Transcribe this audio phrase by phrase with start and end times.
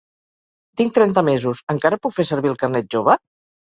[0.81, 1.63] Tinc trenta mesos.
[1.77, 3.23] Encara puc fer servir el carnet jove?